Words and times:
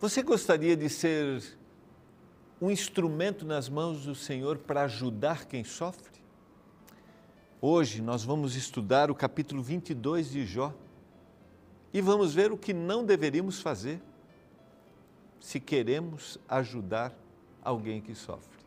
Você 0.00 0.22
gostaria 0.22 0.74
de 0.74 0.88
ser 0.88 1.42
um 2.58 2.70
instrumento 2.70 3.44
nas 3.44 3.68
mãos 3.68 4.06
do 4.06 4.14
Senhor 4.14 4.56
para 4.56 4.84
ajudar 4.84 5.44
quem 5.44 5.62
sofre? 5.62 6.22
Hoje 7.60 8.00
nós 8.00 8.24
vamos 8.24 8.56
estudar 8.56 9.10
o 9.10 9.14
capítulo 9.14 9.62
22 9.62 10.30
de 10.30 10.46
Jó 10.46 10.72
e 11.92 12.00
vamos 12.00 12.32
ver 12.32 12.50
o 12.50 12.56
que 12.56 12.72
não 12.72 13.04
deveríamos 13.04 13.60
fazer 13.60 14.00
se 15.38 15.60
queremos 15.60 16.38
ajudar 16.48 17.14
alguém 17.62 18.00
que 18.00 18.14
sofre. 18.14 18.58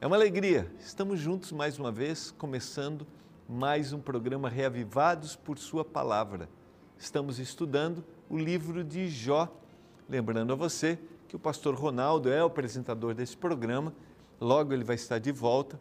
É 0.00 0.06
uma 0.06 0.14
alegria, 0.14 0.72
estamos 0.78 1.18
juntos 1.18 1.50
mais 1.50 1.76
uma 1.76 1.90
vez, 1.90 2.30
começando 2.30 3.04
mais 3.48 3.92
um 3.92 3.98
programa 3.98 4.48
Reavivados 4.48 5.34
por 5.34 5.58
Sua 5.58 5.84
Palavra. 5.84 6.48
Estamos 6.96 7.40
estudando 7.40 8.04
o 8.30 8.38
livro 8.38 8.84
de 8.84 9.08
Jó 9.08 9.52
Lembrando 10.08 10.52
a 10.52 10.56
você 10.56 10.98
que 11.28 11.36
o 11.36 11.38
pastor 11.38 11.74
Ronaldo 11.74 12.30
é 12.30 12.42
o 12.42 12.46
apresentador 12.46 13.14
desse 13.14 13.36
programa, 13.36 13.94
logo 14.40 14.72
ele 14.72 14.84
vai 14.84 14.96
estar 14.96 15.18
de 15.18 15.32
volta, 15.32 15.80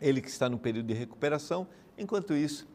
ele 0.00 0.20
que 0.20 0.28
está 0.28 0.48
no 0.48 0.58
período 0.58 0.86
de 0.86 0.94
recuperação. 0.94 1.66
Enquanto 1.98 2.34
isso, 2.34 2.66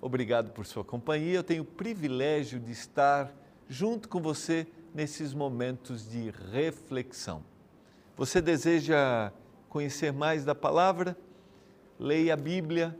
obrigado 0.00 0.50
por 0.50 0.66
sua 0.66 0.84
companhia. 0.84 1.36
Eu 1.36 1.42
tenho 1.42 1.62
o 1.62 1.66
privilégio 1.66 2.60
de 2.60 2.72
estar 2.72 3.32
junto 3.68 4.08
com 4.08 4.20
você 4.20 4.66
nesses 4.94 5.32
momentos 5.32 6.08
de 6.08 6.30
reflexão. 6.52 7.42
Você 8.16 8.40
deseja 8.40 9.32
conhecer 9.68 10.12
mais 10.12 10.44
da 10.44 10.54
palavra? 10.54 11.16
Leia 11.98 12.34
a 12.34 12.36
Bíblia, 12.36 12.98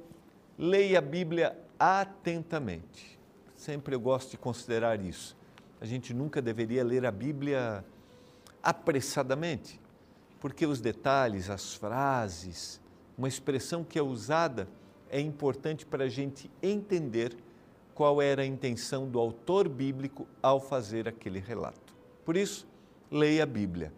leia 0.59 0.99
a 0.99 1.03
Bíblia 1.03 1.57
atentamente. 1.79 3.19
Sempre 3.55 3.95
eu 3.95 4.01
gosto 4.01 4.31
de 4.31 4.39
considerar 4.39 5.01
isso 5.01 5.36
a 5.81 5.85
gente 5.85 6.15
nunca 6.15 6.41
deveria 6.41 6.85
ler 6.85 7.05
a 7.05 7.11
Bíblia 7.11 7.85
apressadamente, 8.63 9.81
porque 10.41 10.67
os 10.67 10.81
detalhes, 10.81 11.51
as 11.51 11.75
frases, 11.75 12.81
uma 13.17 13.29
expressão 13.29 13.85
que 13.85 13.99
é 13.99 14.03
usada 14.03 14.69
é 15.11 15.21
importante 15.21 15.87
para 15.87 16.05
a 16.05 16.09
gente 16.09 16.51
entender 16.63 17.37
qual 17.95 18.21
era 18.21 18.43
a 18.43 18.47
intenção 18.47 19.09
do 19.09 19.19
autor 19.19 19.69
bíblico 19.69 20.27
ao 20.43 20.61
fazer 20.61 21.09
aquele 21.09 21.39
relato. 21.39 21.95
Por 22.25 22.37
isso, 22.37 22.67
leia 23.11 23.45
a 23.45 23.47
Bíblia. 23.47 23.93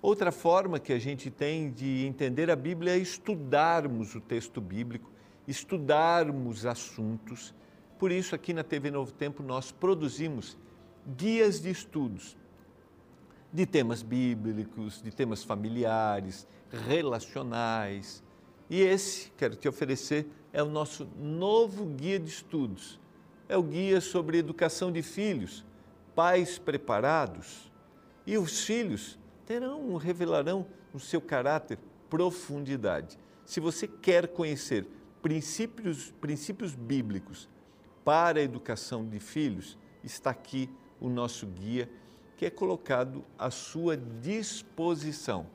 Outra 0.00 0.30
forma 0.30 0.78
que 0.78 0.92
a 0.92 0.98
gente 0.98 1.30
tem 1.30 1.70
de 1.70 2.06
entender 2.06 2.50
a 2.50 2.56
Bíblia 2.56 2.94
é 2.94 2.98
estudarmos 2.98 4.14
o 4.14 4.20
texto 4.20 4.60
bíblico, 4.60 5.10
estudarmos 5.48 6.64
assuntos. 6.66 7.52
Por 7.98 8.12
isso, 8.12 8.34
aqui 8.34 8.52
na 8.52 8.62
TV 8.62 8.90
Novo 8.90 9.12
Tempo, 9.12 9.42
nós 9.42 9.72
produzimos 9.72 10.56
guias 11.06 11.60
de 11.60 11.70
estudos 11.70 12.36
de 13.52 13.64
temas 13.64 14.02
bíblicos, 14.02 15.00
de 15.02 15.10
temas 15.10 15.42
familiares, 15.42 16.46
relacionais. 16.86 18.22
E 18.68 18.82
esse, 18.82 19.30
quero 19.36 19.56
te 19.56 19.66
oferecer, 19.66 20.26
é 20.52 20.62
o 20.62 20.68
nosso 20.68 21.08
novo 21.18 21.86
guia 21.86 22.18
de 22.18 22.28
estudos. 22.28 23.00
É 23.48 23.56
o 23.56 23.62
guia 23.62 24.00
sobre 24.00 24.36
educação 24.36 24.92
de 24.92 25.02
filhos, 25.02 25.64
pais 26.14 26.58
preparados. 26.58 27.72
E 28.26 28.36
os 28.36 28.60
filhos 28.64 29.18
terão, 29.46 29.96
revelarão 29.96 30.66
no 30.92 31.00
seu 31.00 31.20
caráter 31.20 31.78
profundidade. 32.10 33.18
Se 33.46 33.58
você 33.58 33.86
quer 33.88 34.28
conhecer 34.28 34.86
princípios, 35.22 36.12
princípios 36.20 36.74
bíblicos 36.74 37.48
para 38.04 38.38
a 38.38 38.42
educação 38.42 39.08
de 39.08 39.18
filhos, 39.18 39.78
está 40.04 40.30
aqui 40.30 40.68
o 41.00 41.08
nosso 41.08 41.46
guia, 41.46 41.88
que 42.36 42.46
é 42.46 42.50
colocado 42.50 43.24
à 43.38 43.50
sua 43.50 43.96
disposição. 43.96 45.46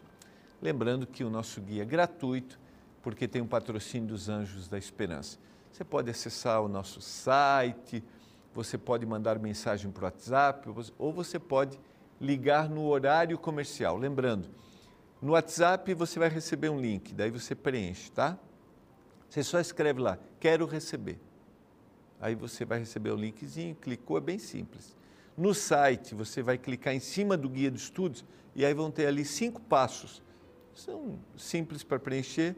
Lembrando 0.62 1.07
que 1.07 1.24
o 1.24 1.29
nosso 1.29 1.62
guia 1.62 1.84
é 1.84 1.85
gratuito, 1.85 2.59
porque 3.02 3.28
tem 3.28 3.41
um 3.41 3.47
patrocínio 3.47 4.07
dos 4.07 4.29
Anjos 4.29 4.68
da 4.68 4.78
Esperança. 4.78 5.38
Você 5.72 5.84
pode 5.84 6.09
acessar 6.09 6.62
o 6.62 6.68
nosso 6.68 7.02
site, 7.02 8.03
você 8.53 8.78
pode 8.78 9.06
mandar 9.06 9.40
mensagem 9.40 9.90
para 9.91 10.02
o 10.02 10.06
WhatsApp, 10.06 10.69
ou 10.97 11.12
você 11.12 11.40
pode 11.40 11.79
ligar 12.19 12.69
no 12.69 12.85
horário 12.85 13.38
comercial. 13.38 13.97
Lembrando, 13.97 14.50
no 15.22 15.31
WhatsApp 15.31 15.94
você 15.94 16.19
vai 16.19 16.29
receber 16.29 16.69
um 16.69 16.79
link, 16.79 17.13
daí 17.13 17.31
você 17.31 17.56
preenche, 17.56 18.12
tá? 18.12 18.38
Você 19.29 19.44
só 19.44 19.59
escreve 19.59 20.02
lá, 20.02 20.19
quero 20.40 20.66
receber. 20.66 21.19
Aí 22.19 22.35
você 22.35 22.66
vai 22.66 22.79
receber 22.79 23.12
o 23.12 23.16
linkzinho, 23.16 23.75
clicou, 23.75 24.18
é 24.18 24.22
bem 24.22 24.38
simples. 24.38 24.96
No 25.37 25.53
site, 25.53 26.13
você 26.13 26.41
vai 26.41 26.57
clicar 26.57 26.93
em 26.93 26.99
cima 26.99 27.37
do 27.37 27.49
guia 27.49 27.71
de 27.71 27.79
estudos 27.79 28.25
e 28.55 28.65
aí 28.65 28.73
vão 28.73 28.91
ter 28.91 29.07
ali 29.07 29.23
cinco 29.23 29.61
passos. 29.61 30.21
São 30.73 31.19
simples 31.37 31.83
para 31.83 31.99
preencher. 31.99 32.55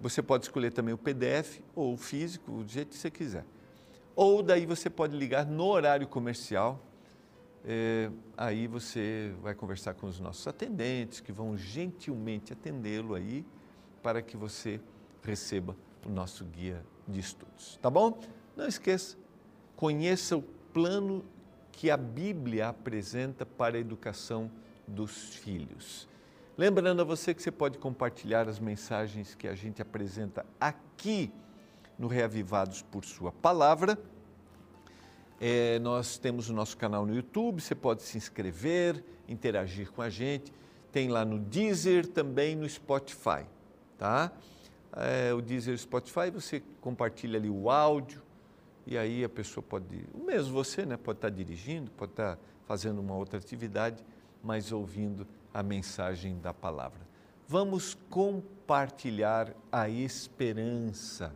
Você 0.00 0.22
pode 0.22 0.44
escolher 0.44 0.72
também 0.72 0.94
o 0.94 0.98
PDF 0.98 1.60
ou 1.74 1.94
o 1.94 1.96
físico, 1.96 2.50
do 2.50 2.68
jeito 2.68 2.88
que 2.90 2.96
você 2.96 3.10
quiser. 3.10 3.44
Ou 4.14 4.42
daí 4.42 4.66
você 4.66 4.90
pode 4.90 5.16
ligar 5.16 5.46
no 5.46 5.66
horário 5.66 6.06
comercial. 6.06 6.80
É, 7.64 8.10
aí 8.36 8.66
você 8.66 9.32
vai 9.40 9.54
conversar 9.54 9.94
com 9.94 10.06
os 10.06 10.18
nossos 10.18 10.46
atendentes 10.46 11.20
que 11.20 11.30
vão 11.30 11.56
gentilmente 11.56 12.52
atendê-lo 12.52 13.14
aí 13.14 13.44
para 14.02 14.20
que 14.20 14.36
você 14.36 14.80
receba 15.22 15.76
o 16.04 16.10
nosso 16.10 16.44
guia 16.44 16.84
de 17.06 17.20
estudos. 17.20 17.78
Tá 17.80 17.88
bom? 17.88 18.18
Não 18.56 18.66
esqueça, 18.66 19.16
conheça 19.76 20.36
o 20.36 20.42
plano 20.42 21.24
que 21.72 21.90
a 21.90 21.96
Bíblia 21.96 22.68
apresenta 22.68 23.44
para 23.44 23.76
a 23.76 23.80
educação 23.80 24.50
dos 24.86 25.34
filhos. 25.34 26.08
Lembrando 26.56 27.00
a 27.00 27.04
você 27.04 27.32
que 27.32 27.42
você 27.42 27.50
pode 27.50 27.78
compartilhar 27.78 28.46
as 28.46 28.60
mensagens 28.60 29.34
que 29.34 29.48
a 29.48 29.54
gente 29.54 29.80
apresenta 29.80 30.44
aqui 30.60 31.32
no 31.98 32.06
Reavivados 32.06 32.82
por 32.82 33.04
Sua 33.04 33.32
Palavra. 33.32 33.98
É, 35.40 35.78
nós 35.78 36.18
temos 36.18 36.50
o 36.50 36.52
nosso 36.52 36.76
canal 36.76 37.06
no 37.06 37.14
YouTube, 37.14 37.60
você 37.60 37.74
pode 37.74 38.02
se 38.02 38.16
inscrever, 38.16 39.02
interagir 39.26 39.90
com 39.90 40.02
a 40.02 40.10
gente. 40.10 40.52
Tem 40.92 41.08
lá 41.08 41.24
no 41.24 41.38
Deezer, 41.38 42.06
também 42.06 42.54
no 42.54 42.68
Spotify, 42.68 43.46
tá? 43.96 44.30
É, 44.94 45.32
o 45.32 45.40
Deezer 45.40 45.76
Spotify, 45.78 46.30
você 46.30 46.62
compartilha 46.80 47.38
ali 47.38 47.48
o 47.48 47.70
áudio, 47.70 48.22
e 48.86 48.98
aí 48.98 49.24
a 49.24 49.28
pessoa 49.28 49.62
pode, 49.62 50.04
mesmo 50.14 50.52
você, 50.52 50.84
né, 50.84 50.96
pode 50.96 51.18
estar 51.18 51.30
dirigindo, 51.30 51.90
pode 51.92 52.12
estar 52.12 52.38
fazendo 52.66 53.00
uma 53.00 53.14
outra 53.14 53.38
atividade, 53.38 54.04
mas 54.42 54.72
ouvindo 54.72 55.26
a 55.52 55.62
mensagem 55.62 56.38
da 56.40 56.52
palavra. 56.52 57.00
Vamos 57.46 57.94
compartilhar 58.08 59.54
a 59.70 59.88
esperança 59.88 61.34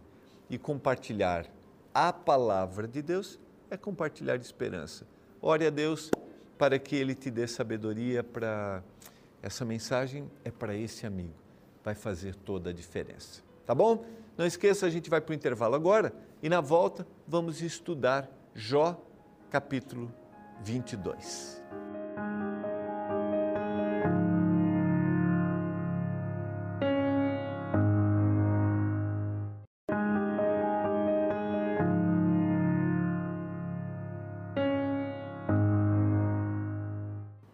e 0.49 0.59
compartilhar 0.59 1.47
a 1.95 2.13
palavra 2.13 2.87
de 2.87 3.03
Deus 3.03 3.39
é 3.71 3.77
compartilhar 3.77 4.37
esperança. 4.37 5.07
Ore 5.41 5.67
a 5.67 5.71
Deus 5.71 6.11
para 6.59 6.79
que 6.79 6.97
Ele 6.97 7.15
te 7.15 7.31
dê 7.31 7.47
sabedoria 7.47 8.25
para 8.25 8.83
essa 9.43 9.65
mensagem 9.65 10.29
é 10.45 10.51
para 10.51 10.75
esse 10.75 11.07
amigo, 11.07 11.35
vai 11.85 11.95
fazer 11.95 12.35
toda 12.35 12.71
a 12.71 12.73
diferença. 12.73 13.43
Tá 13.65 13.75
bom? 13.75 14.05
Não 14.37 14.47
esqueça, 14.47 14.87
a 14.87 14.91
gente 14.91 15.09
vai 15.09 15.21
para 15.21 15.33
o 15.33 15.35
intervalo 15.35 15.75
agora 15.75 16.13
e 16.43 16.49
na 16.49 16.61
volta 16.61 17.07
vamos 17.27 17.63
estudar 17.63 18.29
Jó 18.55 19.01
capítulo 19.51 20.13
22. 20.63 21.63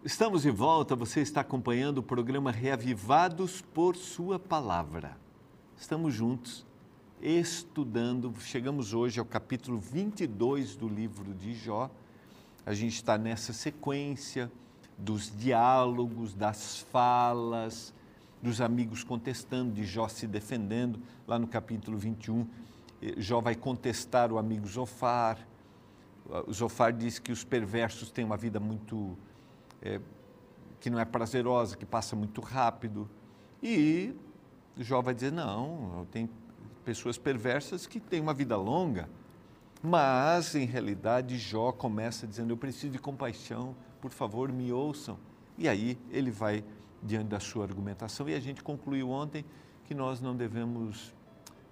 Estamos 0.03 0.43
de 0.43 0.51
volta, 0.51 0.95
você 0.95 1.21
está 1.21 1.41
acompanhando 1.41 1.97
o 1.99 2.03
programa 2.03 2.51
Reavivados 2.51 3.61
por 3.61 3.95
Sua 3.95 4.37
Palavra. 4.37 5.17
Estamos 5.75 6.13
juntos 6.13 6.65
estudando. 7.23 8.33
Chegamos 8.41 8.93
hoje 8.93 9.17
ao 9.17 9.25
capítulo 9.25 9.79
22 9.79 10.75
do 10.75 10.89
livro 10.89 11.33
de 11.33 11.53
Jó. 11.53 11.89
A 12.65 12.73
gente 12.73 12.95
está 12.95 13.17
nessa 13.17 13.53
sequência 13.53 14.51
dos 14.97 15.31
diálogos, 15.33 16.33
das 16.33 16.79
falas, 16.91 17.93
dos 18.41 18.59
amigos 18.59 19.05
contestando, 19.05 19.71
de 19.71 19.85
Jó 19.85 20.09
se 20.09 20.27
defendendo. 20.27 20.99
Lá 21.25 21.39
no 21.39 21.47
capítulo 21.47 21.97
21, 21.97 22.45
eh, 23.01 23.13
Jó 23.17 23.39
vai 23.39 23.55
contestar 23.55 24.29
o 24.29 24.37
amigo 24.37 24.67
Zofar. 24.67 25.37
O 26.45 26.51
Zofar 26.51 26.91
diz 26.91 27.19
que 27.19 27.31
os 27.31 27.45
perversos 27.45 28.11
têm 28.11 28.25
uma 28.25 28.35
vida 28.35 28.59
muito. 28.59 29.17
É, 29.81 30.01
que 30.81 30.89
não 30.89 30.99
é 30.99 31.05
prazerosa, 31.05 31.77
que 31.77 31.85
passa 31.85 32.17
muito 32.17 32.41
rápido. 32.41 33.09
E 33.61 34.13
Jó 34.77 35.01
vai 35.01 35.13
dizer: 35.13 35.31
não, 35.31 36.05
tem 36.11 36.29
pessoas 36.83 37.17
perversas 37.17 37.87
que 37.87 37.99
têm 37.99 38.21
uma 38.21 38.33
vida 38.33 38.55
longa. 38.55 39.09
Mas, 39.81 40.55
em 40.55 40.65
realidade, 40.65 41.37
Jó 41.37 41.71
começa 41.71 42.27
dizendo: 42.27 42.51
Eu 42.51 42.57
preciso 42.57 42.91
de 42.91 42.99
compaixão, 42.99 43.75
por 44.01 44.11
favor, 44.11 44.51
me 44.51 44.71
ouçam. 44.71 45.17
E 45.57 45.67
aí 45.67 45.97
ele 46.09 46.31
vai 46.31 46.63
diante 47.01 47.27
da 47.27 47.39
sua 47.39 47.65
argumentação. 47.65 48.29
E 48.29 48.33
a 48.33 48.39
gente 48.39 48.63
concluiu 48.63 49.09
ontem 49.09 49.43
que 49.85 49.93
nós 49.93 50.21
não 50.21 50.35
devemos 50.35 51.13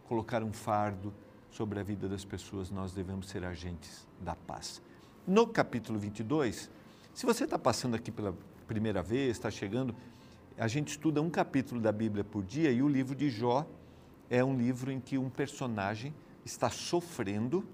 colocar 0.07 0.43
um 0.43 0.51
fardo 0.51 1.13
sobre 1.49 1.79
a 1.79 1.83
vida 1.83 2.07
das 2.07 2.23
pessoas, 2.23 2.69
nós 2.69 2.93
devemos 2.93 3.29
ser 3.29 3.43
agentes 3.43 4.07
da 4.19 4.35
paz. 4.35 4.81
No 5.27 5.47
capítulo 5.47 5.99
22, 5.99 6.69
se 7.13 7.25
você 7.25 7.43
está 7.43 7.59
passando 7.59 7.95
aqui 7.95 8.11
pela 8.11 8.35
primeira 8.67 9.03
vez, 9.03 9.31
está 9.31 9.51
chegando, 9.51 9.95
a 10.57 10.67
gente 10.67 10.89
estuda 10.89 11.21
um 11.21 11.29
capítulo 11.29 11.79
da 11.79 11.91
Bíblia 11.91 12.23
por 12.23 12.43
dia 12.43 12.71
e 12.71 12.81
o 12.81 12.87
livro 12.87 13.15
de 13.15 13.29
Jó 13.29 13.65
é 14.31 14.41
um 14.41 14.57
livro 14.57 14.89
em 14.89 14.99
que 15.01 15.17
um 15.17 15.29
personagem 15.29 16.13
está 16.45 16.69
sofrendo 16.69 17.67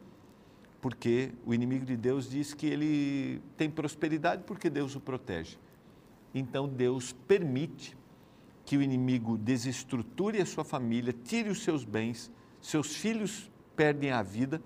porque 0.81 1.31
o 1.45 1.54
inimigo 1.54 1.86
de 1.86 1.95
Deus 1.95 2.27
diz 2.27 2.51
que 2.51 2.65
ele 2.65 3.39
tem 3.56 3.69
prosperidade 3.69 4.42
porque 4.44 4.68
Deus 4.68 4.95
o 4.95 5.00
protege. 5.00 5.59
Então 6.33 6.68
Deus 6.68 7.13
permite 7.13 7.95
que 8.65 8.75
o 8.75 8.81
inimigo 8.81 9.38
desestruture 9.38 10.42
a 10.42 10.45
sua 10.48 10.63
família, 10.63 11.13
tire 11.13 11.50
os 11.50 11.63
seus 11.63 11.86
bens, 11.86 12.31
seus 12.60 12.95
filhos 12.95 13.51
perdem 13.75 14.10
a 14.10 14.24
vida 14.24 14.60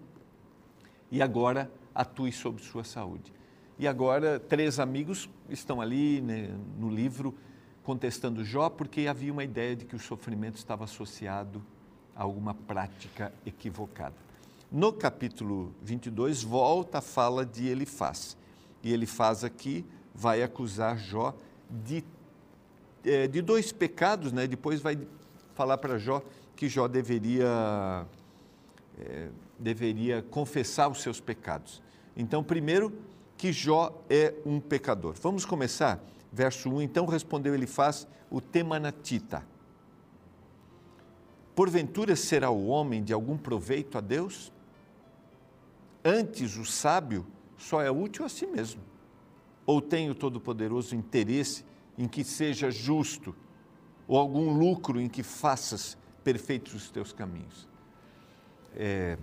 e 1.11 1.21
agora 1.21 1.69
atue 1.93 2.31
sobre 2.31 2.63
sua 2.63 2.85
saúde. 2.85 3.33
E 3.77 3.85
agora 3.85 4.39
três 4.39 4.79
amigos 4.79 5.29
estão 5.49 5.81
ali 5.81 6.21
né, 6.21 6.57
no 6.79 6.89
livro 6.89 7.35
contestando 7.83 8.45
Jó 8.45 8.69
porque 8.69 9.07
havia 9.07 9.33
uma 9.33 9.43
ideia 9.43 9.75
de 9.75 9.83
que 9.83 9.95
o 9.95 9.99
sofrimento 9.99 10.55
estava 10.55 10.85
associado 10.85 11.61
alguma 12.15 12.53
prática 12.53 13.33
equivocada. 13.45 14.15
No 14.71 14.93
capítulo 14.93 15.73
22 15.81 16.43
volta 16.43 16.99
a 16.99 17.01
fala 17.01 17.45
de 17.45 17.67
Elifaz. 17.67 18.37
E 18.83 18.93
Elifaz 18.93 19.43
aqui 19.43 19.85
vai 20.13 20.41
acusar 20.41 20.97
Jó 20.97 21.35
de, 21.69 22.03
é, 23.03 23.27
de 23.27 23.41
dois 23.41 23.71
pecados, 23.71 24.31
né? 24.31 24.47
depois 24.47 24.81
vai 24.81 24.97
falar 25.53 25.77
para 25.77 25.97
Jó 25.97 26.21
que 26.55 26.69
Jó 26.69 26.87
deveria, 26.87 28.05
é, 28.99 29.29
deveria 29.59 30.21
confessar 30.21 30.89
os 30.89 31.01
seus 31.01 31.19
pecados. 31.19 31.81
Então, 32.15 32.43
primeiro, 32.43 32.93
que 33.37 33.51
Jó 33.51 34.03
é 34.09 34.35
um 34.45 34.59
pecador. 34.59 35.15
Vamos 35.21 35.45
começar? 35.45 35.99
Verso 36.31 36.69
1. 36.69 36.83
Então 36.83 37.05
respondeu 37.07 37.55
Elifaz, 37.55 38.07
o 38.29 38.39
Temanatita. 38.39 39.43
Porventura 41.61 42.15
será 42.15 42.49
o 42.49 42.65
homem 42.65 43.03
de 43.03 43.13
algum 43.13 43.37
proveito 43.37 43.95
a 43.95 44.01
Deus? 44.01 44.51
Antes, 46.03 46.57
o 46.57 46.65
sábio 46.65 47.23
só 47.55 47.83
é 47.83 47.91
útil 47.91 48.25
a 48.25 48.29
si 48.29 48.47
mesmo 48.47 48.81
ou 49.63 49.79
tem 49.79 50.09
o 50.09 50.15
Todo-Poderoso 50.15 50.95
interesse 50.95 51.63
em 51.99 52.07
que 52.07 52.23
seja 52.23 52.71
justo, 52.71 53.35
ou 54.07 54.17
algum 54.17 54.57
lucro 54.57 54.99
em 54.99 55.07
que 55.07 55.21
faças 55.21 55.95
perfeitos 56.23 56.73
os 56.73 56.89
teus 56.89 57.13
caminhos? 57.13 57.69
É, 58.75 59.19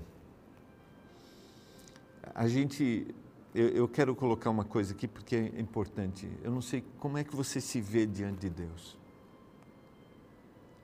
a 2.32 2.46
gente, 2.46 3.12
eu, 3.52 3.69
eu 3.70 3.88
quero 3.88 4.14
colocar 4.14 4.49
uma 4.49 4.64
coisa 4.64 4.94
aqui 4.94 5.08
porque 5.08 5.35
é 5.35 5.61
importante. 5.61 6.31
Eu 6.44 6.52
não 6.52 6.62
sei 6.62 6.85
como 7.00 7.19
é 7.19 7.25
que 7.25 7.35
você 7.35 7.61
se 7.61 7.81
vê 7.81 8.06
diante 8.06 8.38
de 8.38 8.49
Deus. 8.49 8.96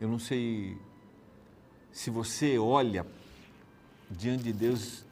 Eu 0.01 0.09
não 0.09 0.19
sei 0.19 0.77
se 1.95 2.11
você 2.11 2.59
olha 2.59 3.07
diante 4.11 4.43
de 4.43 4.53
Deus 4.53 5.07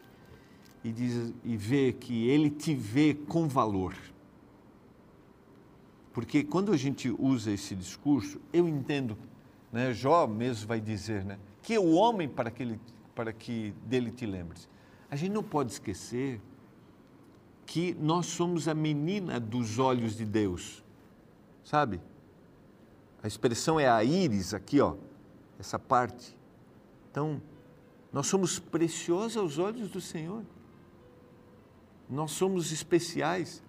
e, 0.82 0.90
diz, 0.90 1.32
e 1.44 1.56
vê 1.56 1.92
que 1.92 2.26
Ele 2.28 2.50
te 2.50 2.74
vê 2.74 3.14
com 3.14 3.46
valor. 3.46 3.94
Porque 6.12 6.42
quando 6.42 6.72
a 6.72 6.76
gente 6.76 7.08
usa 7.08 7.52
esse 7.52 7.76
discurso, 7.76 8.40
eu 8.52 8.68
entendo, 8.68 9.16
né? 9.72 9.94
Jó 9.94 10.26
mesmo 10.26 10.66
vai 10.66 10.80
dizer, 10.80 11.24
né? 11.24 11.38
Que 11.62 11.74
é 11.74 11.78
o 11.78 11.92
homem 11.92 12.28
para 12.28 12.50
que, 12.50 12.64
ele, 12.64 12.80
para 13.14 13.32
que 13.32 13.72
dele 13.86 14.10
te 14.10 14.26
lembres. 14.26 14.68
A 15.08 15.14
gente 15.14 15.32
não 15.32 15.44
pode 15.44 15.70
esquecer 15.70 16.40
que 17.64 17.94
nós 17.94 18.26
somos 18.26 18.66
a 18.66 18.74
menina 18.74 19.38
dos 19.38 19.78
olhos 19.78 20.16
de 20.16 20.24
Deus, 20.24 20.82
sabe? 21.62 22.00
A 23.22 23.28
expressão 23.28 23.78
é 23.78 23.88
a 23.88 24.02
íris 24.02 24.52
aqui, 24.52 24.80
ó, 24.80 24.96
essa 25.60 25.78
parte. 25.78 26.41
Então, 27.12 27.42
nós 28.10 28.26
somos 28.26 28.58
preciosos 28.58 29.36
aos 29.36 29.58
olhos 29.58 29.90
do 29.90 30.00
Senhor. 30.00 30.42
Nós 32.08 32.32
somos 32.32 32.72
especiais. 32.72 33.62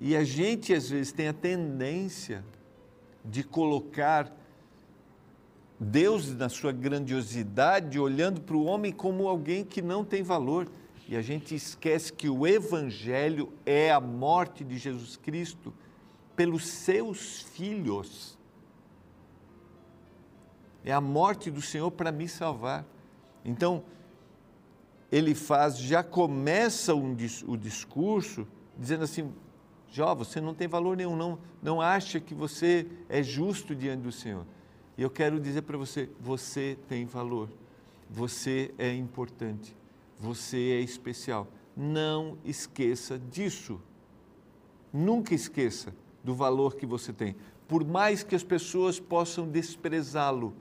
E 0.00 0.16
a 0.16 0.24
gente, 0.24 0.74
às 0.74 0.90
vezes, 0.90 1.12
tem 1.12 1.28
a 1.28 1.32
tendência 1.32 2.44
de 3.24 3.44
colocar 3.44 4.36
Deus, 5.78 6.34
na 6.34 6.48
sua 6.48 6.72
grandiosidade, 6.72 7.98
olhando 7.98 8.40
para 8.40 8.56
o 8.56 8.64
homem 8.64 8.92
como 8.92 9.28
alguém 9.28 9.64
que 9.64 9.80
não 9.80 10.04
tem 10.04 10.22
valor. 10.22 10.68
E 11.08 11.16
a 11.16 11.22
gente 11.22 11.54
esquece 11.54 12.12
que 12.12 12.28
o 12.28 12.44
Evangelho 12.44 13.52
é 13.64 13.92
a 13.92 14.00
morte 14.00 14.64
de 14.64 14.78
Jesus 14.78 15.16
Cristo 15.16 15.72
pelos 16.34 16.66
seus 16.66 17.40
filhos. 17.40 18.33
É 20.84 20.92
a 20.92 21.00
morte 21.00 21.50
do 21.50 21.62
Senhor 21.62 21.90
para 21.90 22.12
me 22.12 22.28
salvar. 22.28 22.84
Então, 23.44 23.82
ele 25.10 25.34
faz, 25.34 25.78
já 25.78 26.02
começa 26.02 26.94
um, 26.94 27.16
o 27.46 27.56
discurso 27.56 28.46
dizendo 28.78 29.04
assim: 29.04 29.32
Jó, 29.90 30.14
você 30.14 30.40
não 30.40 30.52
tem 30.54 30.66
valor 30.66 30.96
nenhum, 30.96 31.14
não, 31.14 31.38
não 31.62 31.80
acha 31.80 32.18
que 32.18 32.34
você 32.34 32.86
é 33.08 33.22
justo 33.22 33.74
diante 33.74 34.02
do 34.02 34.10
Senhor. 34.12 34.44
E 34.98 35.02
eu 35.02 35.10
quero 35.10 35.38
dizer 35.38 35.62
para 35.62 35.78
você: 35.78 36.10
você 36.20 36.76
tem 36.88 37.06
valor, 37.06 37.48
você 38.10 38.74
é 38.76 38.92
importante, 38.92 39.76
você 40.18 40.72
é 40.72 40.80
especial. 40.80 41.46
Não 41.76 42.38
esqueça 42.44 43.18
disso. 43.18 43.80
Nunca 44.92 45.34
esqueça 45.34 45.94
do 46.22 46.34
valor 46.34 46.76
que 46.76 46.86
você 46.86 47.12
tem. 47.12 47.36
Por 47.66 47.84
mais 47.84 48.22
que 48.22 48.34
as 48.34 48.44
pessoas 48.44 49.00
possam 49.00 49.48
desprezá-lo, 49.48 50.54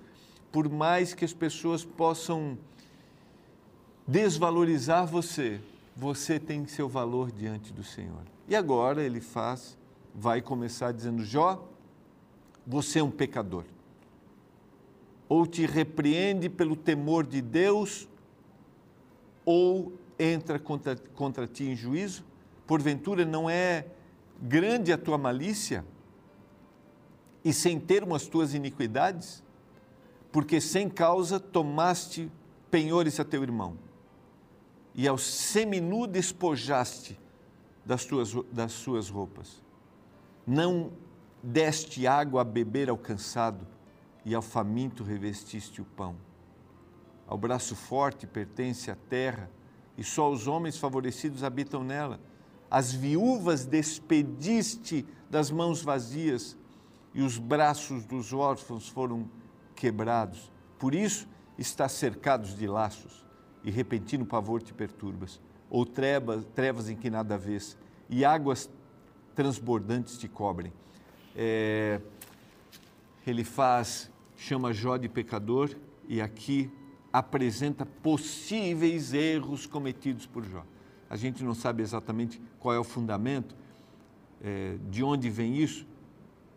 por 0.53 0.69
mais 0.69 1.15
que 1.15 1.25
as 1.25 1.33
pessoas 1.33 1.83
possam 1.83 2.55
desvalorizar 4.07 5.07
você, 5.07 5.59
você 5.95 6.39
tem 6.39 6.67
seu 6.67 6.87
valor 6.87 7.31
diante 7.31 7.73
do 7.73 7.83
Senhor. 7.83 8.21
E 8.47 8.55
agora 8.55 9.03
ele 9.03 9.19
faz, 9.19 9.75
vai 10.13 10.43
começar 10.43 10.91
dizendo: 10.91 11.25
Jó, 11.25 11.67
você 12.67 12.99
é 12.99 13.03
um 13.03 13.09
pecador. 13.09 13.63
Ou 15.27 15.47
te 15.47 15.65
repreende 15.65 16.49
pelo 16.49 16.75
temor 16.75 17.25
de 17.25 17.41
Deus, 17.41 18.07
ou 19.43 19.91
entra 20.19 20.59
contra, 20.59 20.95
contra 21.15 21.47
ti 21.47 21.63
em 21.63 21.75
juízo. 21.75 22.23
Porventura 22.67 23.25
não 23.25 23.49
é 23.49 23.87
grande 24.39 24.93
a 24.93 24.99
tua 24.99 25.17
malícia 25.17 25.83
e 27.43 27.51
sem 27.51 27.79
termo 27.79 28.13
as 28.13 28.27
tuas 28.27 28.53
iniquidades? 28.53 29.42
Porque 30.33 30.59
sem 30.59 30.89
causa 30.89 31.39
tomaste 31.39 32.29
penhores 32.69 33.17
a 33.21 33.23
teu 33.23 33.41
irmão 33.41 33.77
e 34.95 35.07
ao 35.07 35.17
seminu 35.17 36.05
despojaste 36.05 37.19
das, 37.85 38.05
tuas, 38.05 38.33
das 38.51 38.71
suas 38.71 39.09
roupas. 39.09 39.61
Não 40.45 40.91
deste 41.41 42.05
água 42.05 42.41
a 42.41 42.45
beber 42.45 42.89
ao 42.89 42.97
cansado, 42.97 43.65
e 44.25 44.33
ao 44.33 44.41
faminto 44.41 45.03
revestiste 45.03 45.81
o 45.81 45.85
pão. 45.85 46.15
Ao 47.27 47.37
braço 47.37 47.75
forte 47.75 48.25
pertence 48.25 48.89
a 48.89 48.95
terra, 48.95 49.49
e 49.97 50.03
só 50.03 50.31
os 50.31 50.47
homens 50.47 50.77
favorecidos 50.77 51.43
habitam 51.43 51.83
nela. 51.83 52.19
As 52.71 52.93
viúvas 52.93 53.65
despediste 53.65 55.05
das 55.29 55.51
mãos 55.51 55.81
vazias, 55.81 56.57
e 57.13 57.21
os 57.21 57.37
braços 57.37 58.05
dos 58.05 58.31
órfãos 58.31 58.87
foram 58.87 59.29
quebrados. 59.83 60.49
Por 60.79 60.95
isso 60.95 61.27
está 61.57 61.89
cercados 61.89 62.55
de 62.55 62.65
laços, 62.65 63.25
e 63.65 63.69
repentino 63.69 64.25
pavor 64.25 64.61
te 64.61 64.73
perturbas, 64.73 65.41
ou 65.69 65.85
trevas, 65.85 66.45
trevas 66.55 66.89
em 66.89 66.95
que 66.95 67.09
nada 67.09 67.37
vês, 67.37 67.77
e 68.09 68.23
águas 68.23 68.69
transbordantes 69.35 70.17
te 70.17 70.29
cobrem. 70.29 70.71
É, 71.35 71.99
ele 73.27 73.43
faz, 73.43 74.09
chama 74.37 74.71
Jó 74.71 74.95
de 74.95 75.09
pecador 75.09 75.69
e 76.07 76.21
aqui 76.21 76.71
apresenta 77.11 77.85
possíveis 77.85 79.13
erros 79.13 79.65
cometidos 79.65 80.25
por 80.25 80.45
Jó. 80.45 80.63
A 81.09 81.17
gente 81.17 81.43
não 81.43 81.53
sabe 81.53 81.83
exatamente 81.83 82.41
qual 82.57 82.73
é 82.73 82.79
o 82.79 82.85
fundamento, 82.85 83.53
é, 84.41 84.77
de 84.89 85.03
onde 85.03 85.29
vem 85.29 85.57
isso, 85.57 85.85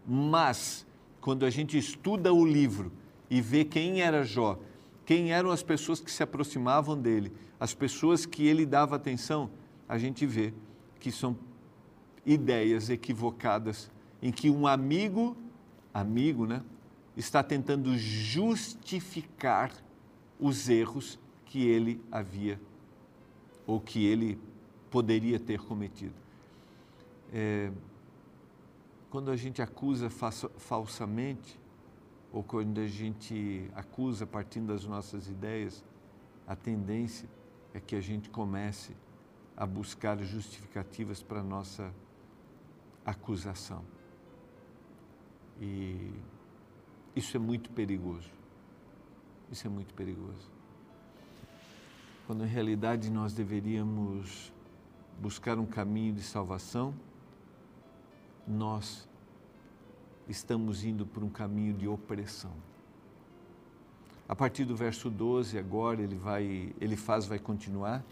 mas 0.06 0.86
quando 1.20 1.44
a 1.44 1.50
gente 1.50 1.76
estuda 1.76 2.32
o 2.32 2.46
livro 2.46 2.92
e 3.30 3.40
vê 3.40 3.64
quem 3.64 4.00
era 4.00 4.22
Jó. 4.24 4.58
Quem 5.04 5.32
eram 5.32 5.50
as 5.50 5.62
pessoas 5.62 6.00
que 6.00 6.10
se 6.10 6.22
aproximavam 6.22 7.00
dele, 7.00 7.32
as 7.60 7.72
pessoas 7.72 8.26
que 8.26 8.46
ele 8.46 8.66
dava 8.66 8.96
atenção, 8.96 9.50
a 9.88 9.98
gente 9.98 10.26
vê 10.26 10.52
que 10.98 11.12
são 11.12 11.36
ideias 12.24 12.90
equivocadas 12.90 13.90
em 14.20 14.32
que 14.32 14.50
um 14.50 14.66
amigo, 14.66 15.36
amigo, 15.94 16.44
né, 16.46 16.62
está 17.16 17.42
tentando 17.42 17.96
justificar 17.96 19.72
os 20.38 20.68
erros 20.68 21.18
que 21.44 21.66
ele 21.66 22.02
havia 22.10 22.60
ou 23.66 23.80
que 23.80 24.04
ele 24.04 24.38
poderia 24.90 25.38
ter 25.38 25.60
cometido. 25.60 26.14
É, 27.32 27.70
quando 29.10 29.30
a 29.30 29.36
gente 29.36 29.62
acusa 29.62 30.10
falsamente, 30.10 31.58
ou 32.36 32.42
quando 32.42 32.82
a 32.82 32.86
gente 32.86 33.66
acusa 33.74 34.26
partindo 34.26 34.66
das 34.66 34.84
nossas 34.84 35.26
ideias, 35.26 35.82
a 36.46 36.54
tendência 36.54 37.26
é 37.72 37.80
que 37.80 37.96
a 37.96 38.00
gente 38.02 38.28
comece 38.28 38.94
a 39.56 39.64
buscar 39.64 40.22
justificativas 40.22 41.22
para 41.22 41.40
a 41.40 41.42
nossa 41.42 41.90
acusação. 43.06 43.82
E 45.58 46.12
isso 47.16 47.34
é 47.38 47.40
muito 47.40 47.70
perigoso. 47.70 48.28
Isso 49.50 49.66
é 49.66 49.70
muito 49.70 49.94
perigoso. 49.94 50.50
Quando 52.26 52.44
em 52.44 52.48
realidade 52.48 53.10
nós 53.10 53.32
deveríamos 53.32 54.52
buscar 55.18 55.58
um 55.58 55.64
caminho 55.64 56.12
de 56.12 56.22
salvação, 56.22 56.94
nós 58.46 59.08
estamos 60.28 60.84
indo 60.84 61.06
por 61.06 61.22
um 61.22 61.28
caminho 61.28 61.72
de 61.72 61.86
opressão. 61.86 62.52
A 64.28 64.34
partir 64.34 64.64
do 64.64 64.74
verso 64.74 65.08
12, 65.08 65.56
agora 65.56 66.02
ele 66.02 66.16
vai, 66.16 66.74
ele 66.80 66.96
faz, 66.96 67.26
vai 67.26 67.38
continuar 67.38 68.04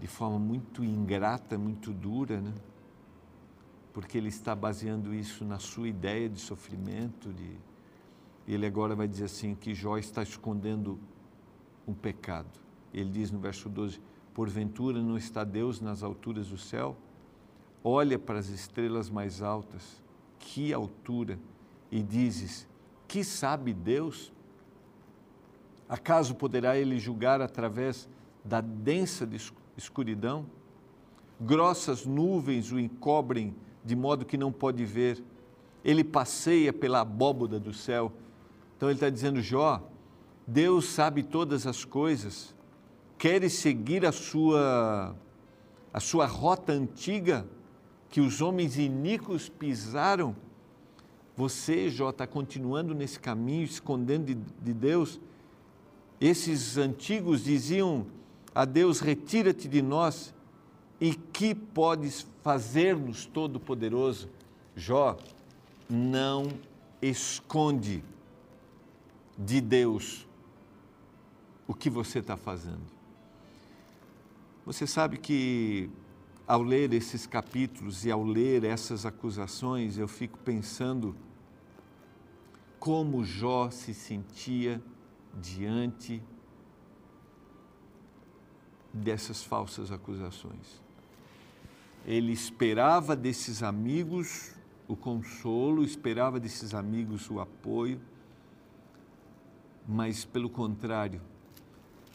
de 0.00 0.06
forma 0.06 0.38
muito 0.38 0.84
ingrata, 0.84 1.58
muito 1.58 1.92
dura, 1.92 2.40
né? 2.40 2.54
Porque 3.92 4.16
ele 4.16 4.28
está 4.28 4.54
baseando 4.54 5.12
isso 5.12 5.44
na 5.44 5.58
sua 5.58 5.88
ideia 5.88 6.28
de 6.28 6.40
sofrimento, 6.40 7.32
de 7.32 7.56
ele 8.46 8.64
agora 8.64 8.94
vai 8.94 9.08
dizer 9.08 9.24
assim 9.24 9.54
que 9.56 9.74
Jó 9.74 9.98
está 9.98 10.22
escondendo 10.22 10.98
um 11.86 11.92
pecado. 11.92 12.60
Ele 12.94 13.10
diz 13.10 13.32
no 13.32 13.40
verso 13.40 13.68
12: 13.68 14.00
Porventura 14.32 15.02
não 15.02 15.16
está 15.16 15.42
Deus 15.42 15.80
nas 15.80 16.04
alturas 16.04 16.46
do 16.48 16.56
céu? 16.56 16.96
Olha 17.82 18.18
para 18.18 18.38
as 18.38 18.48
estrelas 18.48 19.10
mais 19.10 19.42
altas 19.42 20.00
que 20.38 20.72
altura, 20.72 21.38
e 21.90 22.02
dizes: 22.02 22.66
Que 23.06 23.24
sabe 23.24 23.72
Deus? 23.72 24.32
Acaso 25.88 26.34
poderá 26.34 26.76
ele 26.76 26.98
julgar 26.98 27.40
através 27.40 28.08
da 28.44 28.60
densa 28.60 29.28
escuridão? 29.76 30.46
Grossas 31.40 32.04
nuvens 32.04 32.72
o 32.72 32.78
encobrem 32.78 33.54
de 33.84 33.96
modo 33.96 34.24
que 34.24 34.36
não 34.36 34.52
pode 34.52 34.84
ver. 34.84 35.22
Ele 35.84 36.04
passeia 36.04 36.72
pela 36.72 37.00
abóboda 37.00 37.58
do 37.58 37.72
céu. 37.72 38.12
Então 38.76 38.88
ele 38.88 38.96
está 38.96 39.08
dizendo, 39.08 39.40
Jó, 39.40 39.82
Deus 40.46 40.86
sabe 40.86 41.22
todas 41.22 41.66
as 41.66 41.84
coisas. 41.84 42.54
Queres 43.16 43.54
seguir 43.54 44.04
a 44.04 44.12
sua, 44.12 45.16
a 45.92 46.00
sua 46.00 46.26
rota 46.26 46.72
antiga? 46.72 47.46
Que 48.10 48.20
os 48.20 48.40
homens 48.40 48.76
iníquos 48.76 49.48
pisaram, 49.48 50.34
você, 51.36 51.88
Jó, 51.88 52.10
está 52.10 52.26
continuando 52.26 52.94
nesse 52.94 53.20
caminho, 53.20 53.64
escondendo 53.64 54.26
de, 54.26 54.34
de 54.34 54.74
Deus. 54.74 55.20
Esses 56.20 56.76
antigos 56.76 57.44
diziam 57.44 58.06
a 58.54 58.64
Deus: 58.64 59.00
retira-te 59.00 59.68
de 59.68 59.80
nós, 59.80 60.34
e 61.00 61.14
que 61.14 61.54
podes 61.54 62.26
fazer-nos 62.42 63.24
Todo-Poderoso? 63.26 64.28
Jó, 64.74 65.16
não 65.88 66.48
esconde 67.00 68.02
de 69.38 69.60
Deus 69.60 70.26
o 71.68 71.74
que 71.74 71.88
você 71.88 72.18
está 72.18 72.36
fazendo. 72.36 72.98
Você 74.66 74.86
sabe 74.86 75.18
que 75.18 75.88
ao 76.48 76.62
ler 76.62 76.94
esses 76.94 77.26
capítulos 77.26 78.06
e 78.06 78.10
ao 78.10 78.24
ler 78.24 78.64
essas 78.64 79.04
acusações, 79.04 79.98
eu 79.98 80.08
fico 80.08 80.38
pensando 80.38 81.14
como 82.80 83.22
Jó 83.22 83.70
se 83.70 83.92
sentia 83.92 84.82
diante 85.34 86.22
dessas 88.90 89.44
falsas 89.44 89.92
acusações. 89.92 90.82
Ele 92.06 92.32
esperava 92.32 93.14
desses 93.14 93.62
amigos 93.62 94.54
o 94.88 94.96
consolo, 94.96 95.84
esperava 95.84 96.40
desses 96.40 96.72
amigos 96.72 97.30
o 97.30 97.40
apoio, 97.40 98.00
mas 99.86 100.24
pelo 100.24 100.48
contrário, 100.48 101.20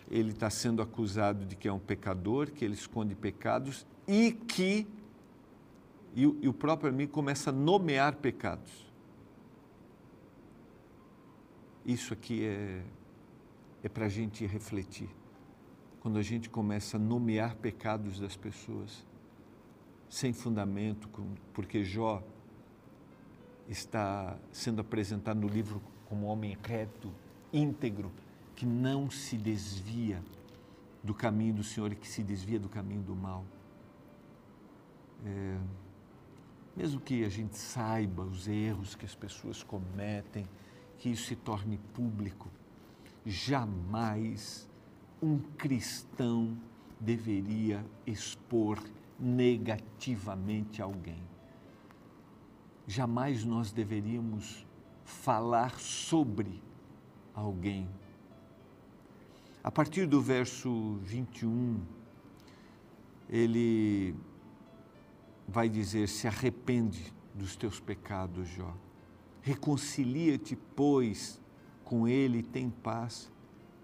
ele 0.10 0.32
está 0.32 0.50
sendo 0.50 0.82
acusado 0.82 1.46
de 1.46 1.56
que 1.56 1.68
é 1.68 1.72
um 1.72 1.78
pecador, 1.78 2.50
que 2.50 2.66
ele 2.66 2.74
esconde 2.74 3.14
pecados 3.14 3.86
e 4.08 4.32
que 4.32 4.88
e 6.16 6.22
e 6.22 6.48
o 6.48 6.54
próprio 6.54 6.90
amigo 6.90 7.12
começa 7.12 7.50
a 7.50 7.54
nomear 7.54 8.18
pecados. 8.18 8.72
Isso 11.86 12.14
aqui 12.14 12.46
é, 12.46 12.84
é 13.84 13.90
para 13.90 14.06
a 14.06 14.10
gente 14.10 14.46
refletir. 14.46 15.10
Quando 16.00 16.18
a 16.18 16.22
gente 16.22 16.50
começa 16.50 16.98
a 16.98 17.00
nomear 17.00 17.56
pecados 17.56 18.20
das 18.20 18.36
pessoas, 18.36 19.06
sem 20.10 20.32
fundamento, 20.32 21.10
porque 21.54 21.84
Jó 21.84 22.22
está 23.68 24.38
sendo 24.52 24.82
apresentado 24.82 25.40
no 25.40 25.48
livro 25.48 25.82
como 26.06 26.28
homem 26.28 26.58
reto, 26.64 27.12
íntegro, 27.52 28.12
que 28.56 28.66
não 28.66 29.10
se 29.10 29.36
desvia 29.38 30.22
do 31.04 31.14
caminho 31.14 31.56
do 31.56 31.64
Senhor 31.64 31.92
e 31.92 31.96
que 31.96 32.08
se 32.08 32.22
desvia 32.22 32.60
do 32.60 32.70
caminho 32.70 33.02
do 33.02 33.16
mal. 33.16 33.44
É, 35.26 35.58
mesmo 36.76 37.00
que 37.00 37.24
a 37.24 37.30
gente 37.30 37.58
saiba 37.58 38.24
os 38.24 38.48
erros 38.48 38.96
que 38.96 39.06
as 39.06 39.16
pessoas 39.16 39.64
cometem, 39.64 40.48
que 40.98 41.10
isso 41.10 41.28
se 41.28 41.36
torne 41.36 41.78
público, 41.94 42.50
jamais 43.26 44.68
um 45.22 45.40
cristão 45.58 46.58
deveria 47.00 47.86
expor 48.06 48.80
negativamente 49.20 50.82
alguém. 50.82 51.22
Jamais 52.88 53.46
nós 53.46 53.72
deveríamos 53.72 54.66
falar 55.06 55.80
sobre 55.80 56.62
alguém. 57.34 57.88
A 59.64 59.72
partir 59.72 60.06
do 60.06 60.22
verso 60.22 60.98
21, 61.04 61.80
ele 63.30 64.14
vai 65.48 65.70
dizer: 65.70 66.08
se 66.08 66.28
arrepende 66.28 67.14
dos 67.34 67.56
teus 67.56 67.80
pecados, 67.80 68.48
Jó. 68.48 68.74
Reconcilia-te, 69.42 70.56
pois, 70.56 71.40
com 71.84 72.08
ele 72.08 72.40
e 72.40 72.44
tem 72.44 72.70
paz, 72.70 73.32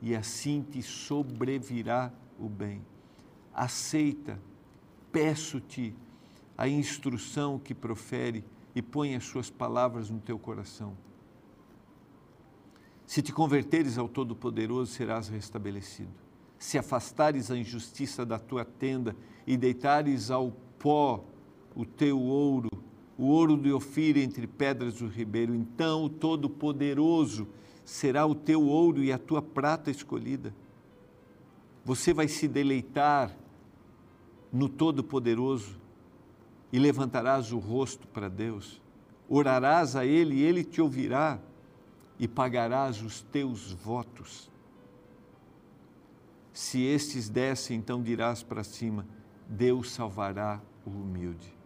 e 0.02 0.16
assim 0.16 0.62
te 0.62 0.82
sobrevirá 0.82 2.14
o 2.40 2.48
bem. 2.48 2.82
Aceita, 3.54 4.40
peço-te, 5.12 5.96
a 6.58 6.68
instrução 6.68 7.60
que 7.60 7.74
profere 7.74 8.44
e 8.76 8.82
põe 8.82 9.16
as 9.16 9.24
suas 9.24 9.50
palavras 9.50 10.10
no 10.10 10.20
teu 10.20 10.38
coração. 10.38 10.96
Se 13.06 13.22
te 13.22 13.34
converteres 13.34 13.98
ao 13.98 14.08
Todo-Poderoso, 14.08 14.92
serás 14.92 15.30
restabelecido. 15.30 16.12
Se 16.58 16.78
afastares 16.78 17.50
a 17.50 17.58
injustiça 17.58 18.26
da 18.26 18.38
tua 18.38 18.64
tenda 18.64 19.16
e 19.48 19.58
deitares 19.58 20.30
ao 20.30 20.52
pó 20.78 21.26
o 21.76 21.86
teu 21.86 22.20
ouro, 22.20 22.70
o 23.18 23.26
ouro 23.26 23.58
de 23.58 23.72
Ofir 23.72 24.18
entre 24.18 24.48
pedras 24.48 24.96
do 24.96 25.08
ribeiro. 25.08 25.54
Então 25.54 26.06
o 26.06 26.10
Todo-Poderoso 26.10 27.48
será 27.84 28.26
o 28.26 28.36
teu 28.36 28.64
ouro 28.64 29.04
e 29.04 29.12
a 29.12 29.18
tua 29.18 29.42
prata 29.42 29.92
escolhida. 29.92 30.54
Você 31.84 32.14
vai 32.14 32.28
se 32.28 32.48
deleitar 32.48 33.36
no 34.52 34.70
Todo-Poderoso 34.70 35.80
e 36.72 36.80
levantarás 36.80 37.52
o 37.52 37.58
rosto 37.58 38.08
para 38.08 38.30
Deus. 38.30 38.82
Orarás 39.28 39.96
a 39.96 40.06
Ele 40.06 40.36
e 40.36 40.44
Ele 40.44 40.64
te 40.64 40.82
ouvirá 40.82 41.40
e 42.18 42.28
pagarás 42.28 43.02
os 43.02 43.22
teus 43.22 43.72
votos. 43.72 44.50
Se 46.52 46.82
estes 46.82 47.30
descem, 47.30 47.78
então 47.78 48.02
dirás 48.02 48.44
para 48.44 48.64
cima: 48.64 49.06
Deus 49.48 49.92
salvará 49.92 50.62
o 50.86 50.90
humilde 50.90 51.59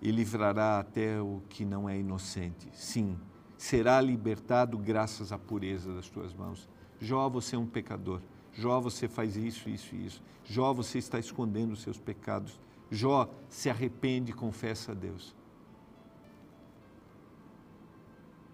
e 0.00 0.10
livrará 0.10 0.78
até 0.78 1.20
o 1.20 1.42
que 1.48 1.64
não 1.64 1.88
é 1.88 1.98
inocente. 1.98 2.68
Sim, 2.72 3.18
será 3.56 4.00
libertado 4.00 4.76
graças 4.76 5.32
à 5.32 5.38
pureza 5.38 5.94
das 5.94 6.08
tuas 6.08 6.34
mãos. 6.34 6.68
Jó, 7.00 7.28
você 7.28 7.56
é 7.56 7.58
um 7.58 7.66
pecador. 7.66 8.20
Jó, 8.52 8.80
você 8.80 9.08
faz 9.08 9.36
isso, 9.36 9.68
isso 9.68 9.94
e 9.94 10.06
isso. 10.06 10.22
Jó, 10.44 10.72
você 10.72 10.98
está 10.98 11.18
escondendo 11.18 11.72
os 11.72 11.82
seus 11.82 11.98
pecados. 11.98 12.60
Jó, 12.90 13.28
se 13.48 13.68
arrepende 13.70 14.30
e 14.30 14.34
confessa 14.34 14.92
a 14.92 14.94
Deus. 14.94 15.34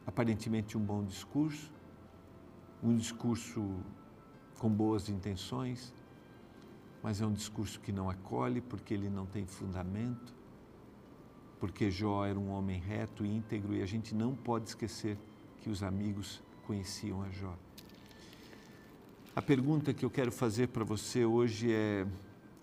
Aparentemente 0.06 0.78
um 0.78 0.80
bom 0.80 1.04
discurso, 1.04 1.70
um 2.82 2.96
discurso 2.96 3.62
com 4.58 4.70
boas 4.70 5.08
intenções, 5.08 5.92
mas 7.02 7.20
é 7.20 7.26
um 7.26 7.32
discurso 7.32 7.80
que 7.80 7.92
não 7.92 8.08
acolhe 8.08 8.60
porque 8.60 8.94
ele 8.94 9.08
não 9.08 9.26
tem 9.26 9.46
fundamento, 9.46 10.34
porque 11.60 11.90
Jó 11.90 12.24
era 12.24 12.38
um 12.38 12.50
homem 12.50 12.80
reto 12.80 13.24
e 13.24 13.28
íntegro 13.28 13.76
e 13.76 13.82
a 13.82 13.86
gente 13.86 14.14
não 14.14 14.34
pode 14.34 14.68
esquecer 14.68 15.18
que 15.60 15.68
os 15.68 15.82
amigos 15.82 16.42
conheciam 16.66 17.22
a 17.22 17.28
Jó. 17.28 17.54
A 19.36 19.42
pergunta 19.42 19.92
que 19.92 20.04
eu 20.04 20.10
quero 20.10 20.32
fazer 20.32 20.68
para 20.68 20.82
você 20.82 21.24
hoje 21.24 21.70
é: 21.70 22.06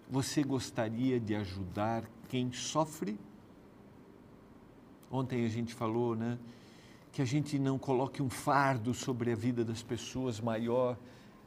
você 0.10 0.44
gostaria 0.44 1.20
de 1.20 1.36
ajudar 1.36 2.04
quem 2.28 2.52
sofre? 2.52 3.18
Ontem 5.10 5.46
a 5.46 5.50
gente 5.50 5.74
falou, 5.74 6.16
né, 6.16 6.38
que 7.12 7.22
a 7.22 7.26
gente 7.26 7.58
não 7.58 7.78
coloque 7.78 8.22
um 8.22 8.30
fardo 8.30 8.94
sobre 8.94 9.32
a 9.32 9.36
vida 9.36 9.64
das 9.64 9.82
pessoas 9.82 10.42
maior, 10.42 10.98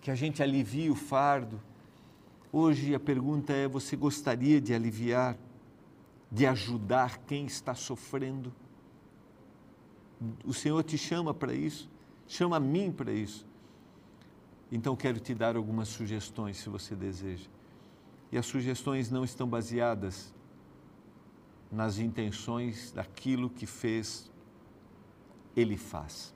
que 0.01 0.11
a 0.11 0.15
gente 0.15 0.43
alivie 0.43 0.89
o 0.89 0.95
fardo. 0.95 1.61
Hoje 2.53 2.95
a 2.95 3.01
pergunta 3.01 3.53
é: 3.53 3.67
você 3.67 3.97
gostaria 3.97 4.61
de 4.61 4.73
aliviar, 4.73 5.37
de 6.31 6.47
ajudar 6.47 7.19
quem 7.27 7.47
está 7.47 7.75
sofrendo? 7.75 8.53
O 10.45 10.53
Senhor 10.53 10.83
te 10.85 10.97
chama 10.97 11.35
para 11.35 11.53
isso, 11.53 11.91
chama 12.27 12.57
a 12.57 12.61
mim 12.61 12.93
para 12.93 13.13
isso. 13.13 13.47
Então 14.71 14.95
quero 14.95 15.19
te 15.19 15.35
dar 15.35 15.57
algumas 15.57 15.89
sugestões, 15.89 16.59
se 16.59 16.69
você 16.69 16.95
deseja. 16.95 17.49
E 18.31 18.39
as 18.39 18.47
sugestões 18.47 19.11
não 19.11 19.25
estão 19.25 19.49
baseadas 19.49 20.33
nas 21.71 21.99
intenções 21.99 22.93
daquilo 22.93 23.51
que 23.51 23.67
fez, 23.67 24.31
ele 25.57 25.77
faz. 25.77 26.35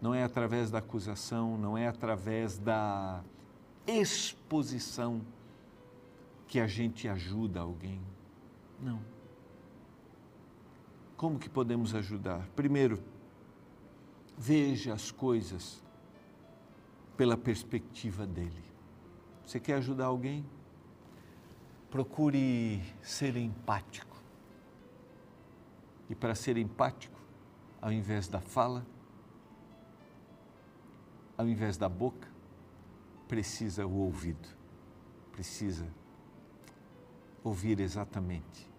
Não 0.00 0.14
é 0.14 0.22
através 0.22 0.70
da 0.70 0.78
acusação, 0.78 1.58
não 1.58 1.76
é 1.76 1.86
através 1.86 2.58
da 2.58 3.22
exposição 3.86 5.20
que 6.46 6.60
a 6.60 6.66
gente 6.66 7.08
ajuda 7.08 7.60
alguém. 7.60 8.00
Não. 8.84 9.00
Como 11.16 11.38
que 11.38 11.48
podemos 11.48 11.94
ajudar? 11.94 12.46
Primeiro, 12.54 13.02
veja 14.36 14.92
as 14.92 15.10
coisas 15.10 15.82
pela 17.16 17.34
perspectiva 17.34 18.26
dele. 18.26 18.62
Você 19.46 19.58
quer 19.58 19.76
ajudar 19.76 20.04
alguém? 20.04 20.44
Procure 21.90 22.82
ser 23.00 23.38
empático. 23.38 24.18
E 26.10 26.14
para 26.14 26.34
ser 26.34 26.58
empático, 26.58 27.18
ao 27.80 27.90
invés 27.90 28.28
da 28.28 28.40
fala, 28.40 28.84
ao 31.38 31.48
invés 31.48 31.78
da 31.78 31.88
boca, 31.88 32.28
precisa 33.26 33.86
o 33.86 33.94
ouvido. 33.94 34.46
Precisa 35.32 35.88
ouvir 37.42 37.80
exatamente 37.80 38.73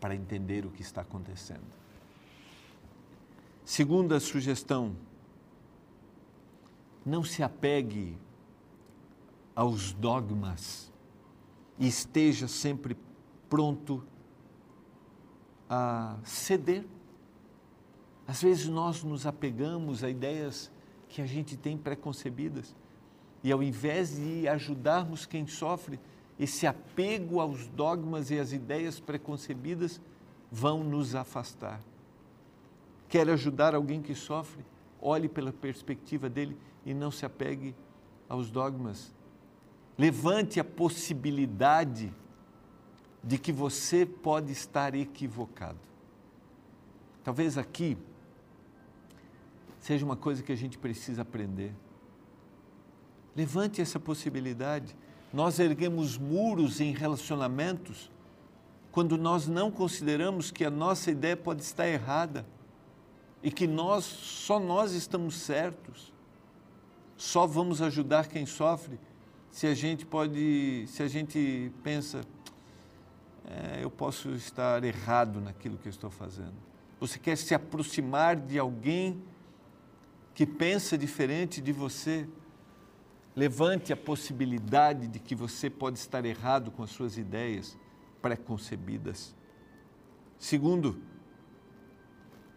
para 0.00 0.14
entender 0.14 0.64
o 0.64 0.70
que 0.70 0.82
está 0.82 1.02
acontecendo. 1.02 1.80
Segunda 3.64 4.18
sugestão, 4.18 4.96
não 7.04 7.22
se 7.22 7.42
apegue 7.42 8.18
aos 9.54 9.92
dogmas 9.92 10.90
e 11.78 11.86
esteja 11.86 12.48
sempre 12.48 12.96
pronto 13.48 14.02
a 15.68 16.18
ceder. 16.24 16.84
Às 18.26 18.42
vezes 18.42 18.66
nós 18.66 19.04
nos 19.04 19.26
apegamos 19.26 20.02
a 20.02 20.10
ideias 20.10 20.70
que 21.08 21.20
a 21.20 21.26
gente 21.26 21.56
tem 21.56 21.76
preconcebidas 21.76 22.74
e 23.42 23.50
ao 23.50 23.62
invés 23.62 24.16
de 24.16 24.46
ajudarmos 24.46 25.26
quem 25.26 25.46
sofre, 25.46 25.98
esse 26.40 26.66
apego 26.66 27.38
aos 27.38 27.66
dogmas 27.68 28.30
e 28.30 28.38
às 28.38 28.50
ideias 28.50 28.98
preconcebidas 28.98 30.00
vão 30.50 30.82
nos 30.82 31.14
afastar. 31.14 31.82
Quer 33.10 33.28
ajudar 33.28 33.74
alguém 33.74 34.00
que 34.00 34.14
sofre? 34.14 34.64
Olhe 35.02 35.28
pela 35.28 35.52
perspectiva 35.52 36.30
dele 36.30 36.56
e 36.86 36.94
não 36.94 37.10
se 37.10 37.26
apegue 37.26 37.74
aos 38.26 38.50
dogmas. 38.50 39.12
Levante 39.98 40.58
a 40.58 40.64
possibilidade 40.64 42.10
de 43.22 43.36
que 43.36 43.52
você 43.52 44.06
pode 44.06 44.50
estar 44.50 44.94
equivocado. 44.94 45.78
Talvez 47.22 47.58
aqui 47.58 47.98
seja 49.78 50.06
uma 50.06 50.16
coisa 50.16 50.42
que 50.42 50.52
a 50.52 50.56
gente 50.56 50.78
precisa 50.78 51.20
aprender. 51.20 51.74
Levante 53.36 53.82
essa 53.82 54.00
possibilidade. 54.00 54.96
Nós 55.32 55.58
erguemos 55.58 56.18
muros 56.18 56.80
em 56.80 56.92
relacionamentos 56.92 58.10
quando 58.90 59.16
nós 59.16 59.46
não 59.46 59.70
consideramos 59.70 60.50
que 60.50 60.64
a 60.64 60.70
nossa 60.70 61.10
ideia 61.10 61.36
pode 61.36 61.62
estar 61.62 61.86
errada 61.86 62.44
e 63.42 63.50
que 63.50 63.66
nós 63.66 64.04
só 64.04 64.58
nós 64.58 64.92
estamos 64.92 65.36
certos 65.36 66.12
só 67.20 67.46
vamos 67.46 67.82
ajudar 67.82 68.28
quem 68.28 68.46
sofre 68.46 68.98
se 69.50 69.66
a 69.66 69.74
gente 69.74 70.06
pode, 70.06 70.86
se 70.88 71.02
a 71.02 71.06
gente 71.06 71.70
pensa, 71.82 72.22
é, 73.44 73.84
eu 73.84 73.90
posso 73.90 74.30
estar 74.30 74.82
errado 74.84 75.38
naquilo 75.38 75.76
que 75.76 75.86
eu 75.86 75.90
estou 75.90 76.08
fazendo. 76.08 76.54
Você 76.98 77.18
quer 77.18 77.36
se 77.36 77.54
aproximar 77.54 78.36
de 78.36 78.58
alguém 78.58 79.22
que 80.34 80.46
pensa 80.46 80.96
diferente 80.96 81.60
de 81.60 81.72
você? 81.72 82.26
Levante 83.34 83.92
a 83.92 83.96
possibilidade 83.96 85.06
de 85.06 85.18
que 85.18 85.34
você 85.34 85.70
pode 85.70 85.98
estar 85.98 86.24
errado 86.24 86.70
com 86.70 86.82
as 86.82 86.90
suas 86.90 87.16
ideias 87.16 87.78
preconcebidas. 88.20 89.34
Segundo, 90.38 91.00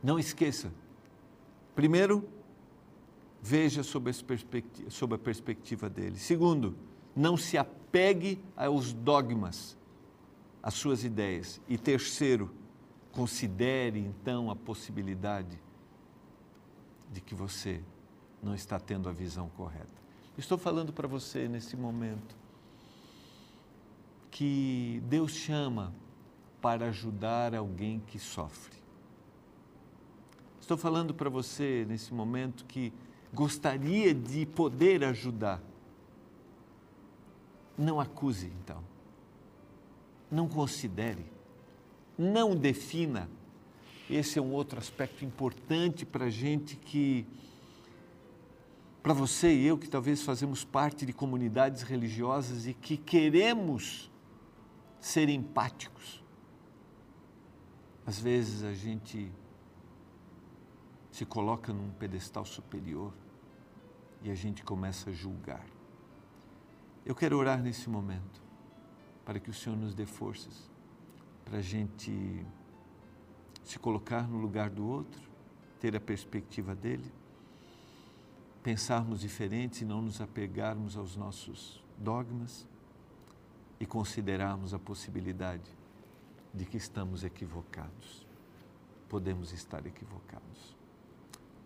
não 0.01 0.17
esqueça. 0.17 0.73
Primeiro, 1.75 2.27
veja 3.41 3.83
sob, 3.83 4.09
a 4.09 5.17
perspectiva 5.17 5.89
dele. 5.89 6.17
Segundo, 6.17 6.75
não 7.15 7.37
se 7.37 7.57
apegue 7.57 8.43
aos 8.55 8.93
dogmas, 8.93 9.77
às 10.61 10.73
suas 10.73 11.03
ideias. 11.03 11.61
E 11.67 11.77
terceiro, 11.77 12.51
considere 13.11 13.99
então 13.99 14.49
a 14.49 14.55
possibilidade 14.55 15.61
de 17.11 17.21
que 17.21 17.35
você 17.35 17.81
não 18.41 18.55
está 18.55 18.79
tendo 18.79 19.07
a 19.07 19.11
visão 19.11 19.49
correta. 19.49 20.02
Estou 20.37 20.57
falando 20.57 20.91
para 20.91 21.07
você 21.07 21.47
nesse 21.47 21.75
momento 21.75 22.35
que 24.31 25.01
Deus 25.05 25.31
chama 25.31 25.93
para 26.59 26.87
ajudar 26.87 27.53
alguém 27.53 27.99
que 27.99 28.17
sofre. 28.17 28.73
Estou 30.59 30.77
falando 30.77 31.13
para 31.13 31.29
você 31.29 31.85
nesse 31.87 32.13
momento 32.13 32.65
que 32.65 32.91
gostaria 33.33 34.13
de 34.13 34.45
poder 34.45 35.03
ajudar. 35.03 35.61
Não 37.77 37.99
acuse, 37.99 38.51
então. 38.61 38.83
Não 40.31 40.47
considere. 40.47 41.25
Não 42.17 42.55
defina. 42.55 43.29
Esse 44.09 44.39
é 44.39 44.41
um 44.41 44.51
outro 44.51 44.79
aspecto 44.79 45.25
importante 45.25 46.05
para 46.05 46.25
a 46.25 46.29
gente 46.29 46.75
que, 46.75 47.25
para 49.03 49.13
você 49.13 49.53
e 49.53 49.67
eu, 49.67 49.77
que 49.77 49.89
talvez 49.89 50.23
fazemos 50.23 50.63
parte 50.63 51.05
de 51.05 51.11
comunidades 51.11 51.81
religiosas 51.81 52.65
e 52.65 52.73
que 52.73 52.95
queremos 52.95 54.09
ser 54.97 55.27
empáticos. 55.27 56.23
Às 58.05 58.17
vezes 58.17 58.63
a 58.63 58.73
gente 58.73 59.29
se 61.11 61.25
coloca 61.25 61.73
num 61.73 61.91
pedestal 61.91 62.45
superior 62.45 63.13
e 64.23 64.31
a 64.31 64.35
gente 64.35 64.63
começa 64.63 65.09
a 65.09 65.13
julgar. 65.13 65.65
Eu 67.05 67.13
quero 67.13 67.37
orar 67.37 67.61
nesse 67.61 67.89
momento 67.89 68.41
para 69.25 69.37
que 69.37 69.49
o 69.49 69.53
Senhor 69.53 69.75
nos 69.75 69.93
dê 69.93 70.05
forças 70.05 70.71
para 71.43 71.57
a 71.57 71.61
gente 71.61 72.45
se 73.65 73.77
colocar 73.77 74.25
no 74.29 74.37
lugar 74.37 74.69
do 74.69 74.87
outro, 74.87 75.21
ter 75.81 75.93
a 75.93 75.99
perspectiva 75.99 76.73
dele, 76.73 77.11
pensarmos 78.63 79.19
diferentes 79.19 79.81
e 79.81 79.85
não 79.85 80.01
nos 80.01 80.21
apegarmos 80.21 80.95
aos 80.95 81.17
nossos 81.17 81.83
dogmas 81.97 82.65
e 83.77 83.85
considerarmos 83.85 84.73
a 84.73 84.79
possibilidade 84.79 85.69
de 86.53 86.65
que 86.65 86.77
estamos 86.77 87.25
equivocados. 87.25 88.25
Podemos 89.09 89.51
estar 89.51 89.85
equivocados. 89.85 90.77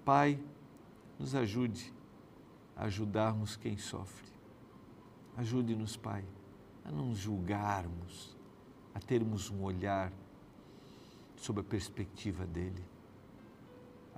Pai, 0.04 0.40
nos 1.20 1.36
ajude 1.36 1.94
a 2.76 2.86
ajudarmos 2.86 3.56
quem 3.56 3.78
sofre. 3.78 4.28
Ajude-nos, 5.38 5.96
Pai, 5.96 6.26
a 6.84 6.92
não 6.92 7.14
julgarmos, 7.14 8.36
a 8.96 9.00
termos 9.00 9.52
um 9.52 9.62
olhar 9.62 10.12
sob 11.36 11.62
a 11.62 11.64
perspectiva 11.64 12.46
dele, 12.46 12.84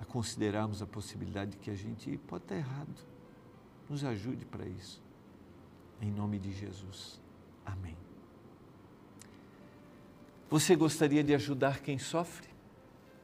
a 0.00 0.04
considerarmos 0.04 0.80
a 0.80 0.86
possibilidade 0.86 1.52
de 1.52 1.56
que 1.58 1.70
a 1.70 1.74
gente 1.74 2.16
pode 2.26 2.44
estar 2.44 2.56
errado. 2.56 2.94
Nos 3.88 4.02
ajude 4.02 4.46
para 4.46 4.66
isso. 4.66 5.02
Em 6.00 6.10
nome 6.10 6.38
de 6.38 6.52
Jesus. 6.52 7.20
Amém. 7.66 7.96
Você 10.48 10.74
gostaria 10.74 11.22
de 11.22 11.34
ajudar 11.34 11.80
quem 11.80 11.98
sofre? 11.98 12.48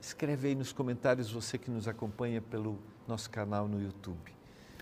Escreve 0.01 0.49
aí 0.49 0.55
nos 0.55 0.73
comentários 0.73 1.31
você 1.33 1.57
que 1.57 1.71
nos 1.71 1.89
acompanha 1.89 2.43
pelo 2.43 2.79
nosso 3.09 3.31
canal 3.31 3.67
no 3.67 3.83
YouTube. 3.83 4.33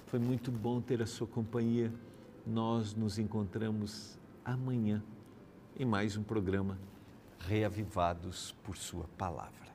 Foi 0.07 0.18
muito 0.18 0.50
bom 0.50 0.80
ter 0.80 1.00
a 1.00 1.07
sua 1.07 1.26
companhia. 1.26 1.92
Nós 2.46 2.94
nos 2.94 3.18
encontramos 3.18 4.18
amanhã 4.44 5.02
em 5.78 5.85
mais 5.85 6.16
um 6.16 6.22
programa 6.22 6.78
Reavivados 7.38 8.54
por 8.62 8.76
Sua 8.76 9.07
Palavra. 9.16 9.73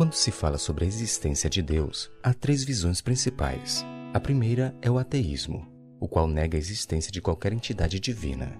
Quando 0.00 0.14
se 0.14 0.30
fala 0.30 0.56
sobre 0.56 0.86
a 0.86 0.88
existência 0.88 1.50
de 1.50 1.60
Deus, 1.60 2.10
há 2.22 2.32
três 2.32 2.64
visões 2.64 3.02
principais. 3.02 3.84
A 4.14 4.18
primeira 4.18 4.74
é 4.80 4.90
o 4.90 4.96
ateísmo, 4.96 5.68
o 6.00 6.08
qual 6.08 6.26
nega 6.26 6.56
a 6.56 6.58
existência 6.58 7.12
de 7.12 7.20
qualquer 7.20 7.52
entidade 7.52 8.00
divina. 8.00 8.50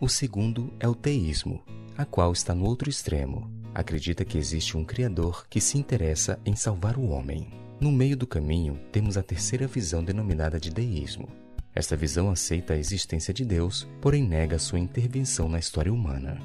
O 0.00 0.08
segundo 0.08 0.74
é 0.80 0.88
o 0.88 0.94
teísmo, 0.96 1.62
a 1.96 2.04
qual 2.04 2.32
está 2.32 2.56
no 2.56 2.64
outro 2.64 2.90
extremo. 2.90 3.48
Acredita 3.72 4.24
que 4.24 4.36
existe 4.36 4.76
um 4.76 4.84
Criador 4.84 5.46
que 5.48 5.60
se 5.60 5.78
interessa 5.78 6.40
em 6.44 6.56
salvar 6.56 6.98
o 6.98 7.06
homem. 7.10 7.46
No 7.80 7.92
meio 7.92 8.16
do 8.16 8.26
caminho, 8.26 8.76
temos 8.90 9.16
a 9.16 9.22
terceira 9.22 9.68
visão 9.68 10.02
denominada 10.02 10.58
de 10.58 10.72
deísmo. 10.72 11.28
Esta 11.72 11.94
visão 11.94 12.32
aceita 12.32 12.74
a 12.74 12.76
existência 12.76 13.32
de 13.32 13.44
Deus, 13.44 13.86
porém 14.00 14.26
nega 14.26 14.58
sua 14.58 14.80
intervenção 14.80 15.48
na 15.48 15.60
história 15.60 15.94
humana. 15.94 16.36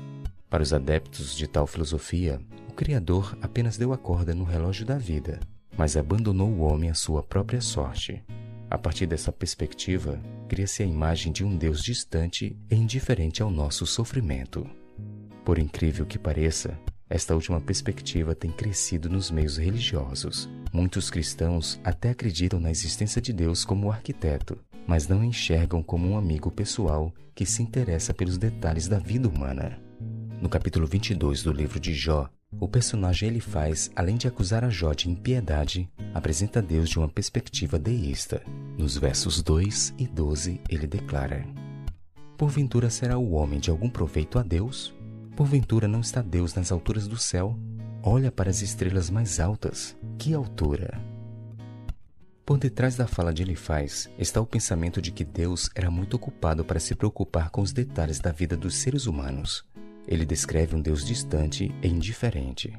Para 0.56 0.64
os 0.64 0.72
adeptos 0.72 1.36
de 1.36 1.48
tal 1.48 1.68
filosofia, 1.68 2.40
o 2.70 2.72
Criador 2.72 3.38
apenas 3.42 3.76
deu 3.76 3.92
a 3.92 3.98
corda 3.98 4.34
no 4.34 4.46
relógio 4.46 4.86
da 4.86 4.98
vida, 4.98 5.38
mas 5.78 5.98
abandonou 5.98 6.48
o 6.48 6.62
homem 6.62 6.90
à 6.90 6.94
sua 6.94 7.22
própria 7.22 7.60
sorte. 7.60 8.24
A 8.70 8.78
partir 8.78 9.06
dessa 9.06 9.34
perspectiva, 9.34 10.18
cria-se 10.48 10.82
a 10.82 10.86
imagem 10.86 11.34
de 11.34 11.44
um 11.44 11.58
Deus 11.58 11.84
distante 11.84 12.58
e 12.72 12.74
indiferente 12.74 13.42
ao 13.42 13.52
nosso 13.52 13.86
sofrimento. 13.86 14.66
Por 15.44 15.60
incrível 15.60 16.06
que 16.06 16.18
pareça, 16.18 16.80
esta 17.10 17.36
última 17.36 17.60
perspectiva 17.60 18.34
tem 18.34 18.50
crescido 18.50 19.10
nos 19.10 19.30
meios 19.30 19.58
religiosos. 19.58 20.50
Muitos 20.72 21.10
cristãos 21.10 21.82
até 21.84 22.12
acreditam 22.12 22.62
na 22.62 22.72
existência 22.72 23.22
de 23.22 23.34
Deus 23.34 23.66
como 23.66 23.92
arquiteto, 23.92 24.58
mas 24.88 25.06
não 25.06 25.22
enxergam 25.22 25.84
como 25.84 26.08
um 26.08 26.18
amigo 26.18 26.50
pessoal 26.50 27.14
que 27.36 27.46
se 27.46 27.62
interessa 27.62 28.14
pelos 28.14 28.38
detalhes 28.38 28.88
da 28.88 29.00
vida 29.00 29.28
humana. 29.28 29.84
No 30.46 30.50
capítulo 30.50 30.86
22 30.86 31.42
do 31.42 31.52
livro 31.52 31.80
de 31.80 31.92
Jó, 31.92 32.30
o 32.60 32.68
personagem 32.68 33.30
ele 33.30 33.40
faz, 33.40 33.90
além 33.96 34.16
de 34.16 34.28
acusar 34.28 34.64
a 34.64 34.70
Jó 34.70 34.94
de 34.94 35.10
impiedade, 35.10 35.90
apresenta 36.14 36.62
Deus 36.62 36.88
de 36.88 37.00
uma 37.00 37.10
perspectiva 37.10 37.80
deísta. 37.80 38.44
Nos 38.78 38.96
versos 38.96 39.42
2 39.42 39.96
e 39.98 40.06
12, 40.06 40.62
ele 40.70 40.86
declara: 40.86 41.44
Porventura 42.38 42.92
será 42.92 43.18
o 43.18 43.32
homem 43.32 43.60
de 43.60 43.72
algum 43.72 43.90
proveito 43.90 44.38
a 44.38 44.44
Deus? 44.44 44.94
Porventura 45.36 45.88
não 45.88 46.02
está 46.02 46.22
Deus 46.22 46.54
nas 46.54 46.72
alturas 46.72 47.08
do 47.08 47.18
céu? 47.18 47.58
Olha 48.04 48.32
para 48.32 48.52
as 48.52 48.62
estrelas 48.62 49.10
mais 49.10 49.40
altas. 49.40 49.98
Que 50.16 50.32
altura! 50.36 51.02
Por 52.46 52.60
detrás 52.60 52.96
da 52.96 53.08
fala 53.08 53.34
de 53.34 53.42
Elifaz 53.42 54.08
está 54.20 54.40
o 54.40 54.46
pensamento 54.46 55.02
de 55.02 55.12
que 55.12 55.26
Deus 55.26 55.72
era 55.74 55.90
muito 55.90 56.14
ocupado 56.14 56.64
para 56.64 56.80
se 56.80 56.94
preocupar 56.94 57.50
com 57.50 57.64
os 57.64 57.74
detalhes 57.74 58.20
da 58.20 58.32
vida 58.32 58.56
dos 58.56 58.76
seres 58.76 59.08
humanos 59.08 59.66
ele 60.08 60.26
descreve 60.26 60.76
um 60.76 60.82
Deus 60.82 61.06
distante 61.06 61.74
e 61.82 61.88
indiferente. 61.88 62.74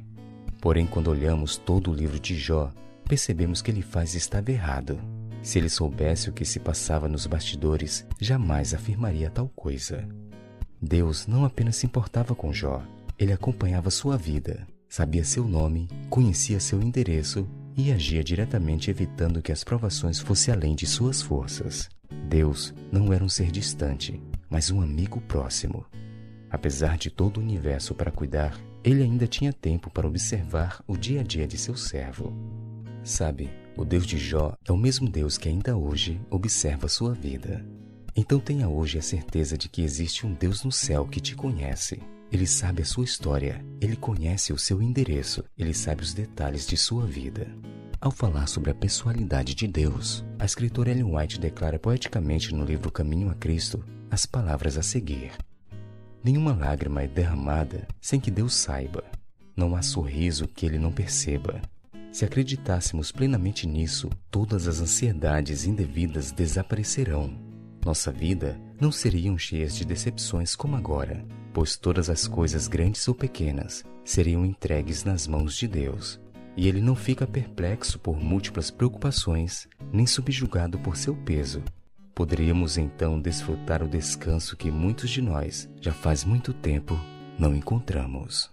Porém, 0.60 0.86
quando 0.86 1.08
olhamos 1.08 1.56
todo 1.56 1.90
o 1.90 1.94
livro 1.94 2.18
de 2.18 2.36
Jó, 2.36 2.72
percebemos 3.08 3.62
que 3.62 3.70
ele 3.70 3.82
faz 3.82 4.14
estava 4.14 4.50
errado. 4.50 4.98
Se 5.42 5.58
ele 5.58 5.68
soubesse 5.68 6.28
o 6.28 6.32
que 6.32 6.44
se 6.44 6.58
passava 6.58 7.08
nos 7.08 7.26
bastidores, 7.26 8.06
jamais 8.20 8.74
afirmaria 8.74 9.30
tal 9.30 9.48
coisa. 9.48 10.08
Deus 10.80 11.26
não 11.26 11.44
apenas 11.44 11.76
se 11.76 11.86
importava 11.86 12.34
com 12.34 12.52
Jó, 12.52 12.82
ele 13.18 13.32
acompanhava 13.32 13.90
sua 13.90 14.16
vida, 14.16 14.66
sabia 14.88 15.24
seu 15.24 15.46
nome, 15.46 15.88
conhecia 16.10 16.60
seu 16.60 16.82
endereço 16.82 17.48
e 17.76 17.92
agia 17.92 18.24
diretamente 18.24 18.90
evitando 18.90 19.42
que 19.42 19.52
as 19.52 19.62
provações 19.62 20.18
fossem 20.18 20.52
além 20.52 20.74
de 20.74 20.86
suas 20.86 21.22
forças. 21.22 21.88
Deus 22.28 22.74
não 22.90 23.12
era 23.12 23.24
um 23.24 23.28
ser 23.28 23.50
distante, 23.50 24.20
mas 24.50 24.70
um 24.70 24.80
amigo 24.80 25.20
próximo. 25.22 25.84
Apesar 26.56 26.96
de 26.96 27.10
todo 27.10 27.36
o 27.36 27.42
universo 27.42 27.94
para 27.94 28.10
cuidar, 28.10 28.58
ele 28.82 29.02
ainda 29.02 29.26
tinha 29.26 29.52
tempo 29.52 29.90
para 29.90 30.06
observar 30.06 30.82
o 30.86 30.96
dia 30.96 31.20
a 31.20 31.22
dia 31.22 31.46
de 31.46 31.58
seu 31.58 31.76
servo. 31.76 32.32
Sabe, 33.04 33.50
o 33.76 33.84
Deus 33.84 34.06
de 34.06 34.16
Jó 34.16 34.56
é 34.66 34.72
o 34.72 34.76
mesmo 34.76 35.06
Deus 35.06 35.36
que 35.36 35.50
ainda 35.50 35.76
hoje 35.76 36.18
observa 36.30 36.88
sua 36.88 37.12
vida. 37.12 37.62
Então 38.16 38.40
tenha 38.40 38.70
hoje 38.70 38.98
a 38.98 39.02
certeza 39.02 39.58
de 39.58 39.68
que 39.68 39.82
existe 39.82 40.26
um 40.26 40.32
Deus 40.32 40.64
no 40.64 40.72
céu 40.72 41.06
que 41.06 41.20
te 41.20 41.36
conhece. 41.36 42.00
Ele 42.32 42.46
sabe 42.46 42.80
a 42.80 42.86
sua 42.86 43.04
história, 43.04 43.62
ele 43.78 43.94
conhece 43.94 44.50
o 44.50 44.58
seu 44.58 44.80
endereço, 44.80 45.44
ele 45.58 45.74
sabe 45.74 46.02
os 46.02 46.14
detalhes 46.14 46.66
de 46.66 46.78
sua 46.78 47.04
vida. 47.04 47.54
Ao 48.00 48.10
falar 48.10 48.46
sobre 48.46 48.70
a 48.70 48.74
pessoalidade 48.74 49.54
de 49.54 49.66
Deus, 49.66 50.24
a 50.38 50.46
escritora 50.46 50.90
Ellen 50.90 51.14
White 51.14 51.38
declara 51.38 51.78
poeticamente 51.78 52.54
no 52.54 52.64
livro 52.64 52.90
Caminho 52.90 53.28
a 53.28 53.34
Cristo 53.34 53.84
as 54.10 54.24
palavras 54.24 54.78
a 54.78 54.82
seguir. 54.82 55.32
Nenhuma 56.26 56.52
lágrima 56.52 57.04
é 57.04 57.06
derramada 57.06 57.86
sem 58.00 58.18
que 58.18 58.32
Deus 58.32 58.52
saiba. 58.52 59.04
Não 59.56 59.76
há 59.76 59.80
sorriso 59.80 60.48
que 60.48 60.66
ele 60.66 60.76
não 60.76 60.90
perceba. 60.90 61.62
Se 62.10 62.24
acreditássemos 62.24 63.12
plenamente 63.12 63.64
nisso, 63.64 64.10
todas 64.28 64.66
as 64.66 64.80
ansiedades 64.80 65.66
indevidas 65.66 66.32
desaparecerão. 66.32 67.32
Nossa 67.84 68.10
vida 68.10 68.60
não 68.80 68.90
seriam 68.90 69.38
cheias 69.38 69.76
de 69.76 69.84
decepções 69.84 70.56
como 70.56 70.74
agora, 70.74 71.24
pois 71.54 71.76
todas 71.76 72.10
as 72.10 72.26
coisas 72.26 72.66
grandes 72.66 73.06
ou 73.06 73.14
pequenas 73.14 73.84
seriam 74.04 74.44
entregues 74.44 75.04
nas 75.04 75.28
mãos 75.28 75.56
de 75.56 75.68
Deus. 75.68 76.20
E 76.56 76.66
ele 76.66 76.80
não 76.80 76.96
fica 76.96 77.24
perplexo 77.24 78.00
por 78.00 78.18
múltiplas 78.18 78.68
preocupações, 78.68 79.68
nem 79.92 80.08
subjugado 80.08 80.76
por 80.76 80.96
seu 80.96 81.14
peso, 81.14 81.62
Poderíamos 82.16 82.78
então 82.78 83.20
desfrutar 83.20 83.82
o 83.82 83.86
descanso 83.86 84.56
que 84.56 84.70
muitos 84.70 85.10
de 85.10 85.20
nós 85.20 85.68
já 85.82 85.92
faz 85.92 86.24
muito 86.24 86.54
tempo 86.54 86.98
não 87.38 87.54
encontramos. 87.54 88.50